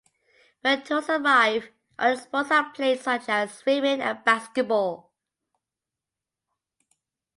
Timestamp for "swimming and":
3.53-4.23